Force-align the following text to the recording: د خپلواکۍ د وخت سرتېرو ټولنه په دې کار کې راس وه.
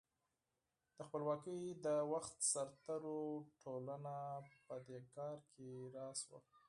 د 0.95 0.97
خپلواکۍ 1.07 1.61
د 1.85 1.87
وخت 2.13 2.35
سرتېرو 2.51 3.21
ټولنه 3.61 4.15
په 4.65 4.75
دې 4.87 4.99
کار 5.15 5.37
کې 5.53 5.69
راس 5.95 6.19
وه. 6.29 6.39